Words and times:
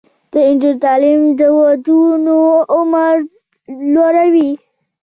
د 0.31 0.33
نجونو 0.49 0.79
تعلیم 0.83 1.21
د 1.39 1.41
ودونو 1.57 2.37
عمر 2.73 3.15
لوړوي. 3.93 4.51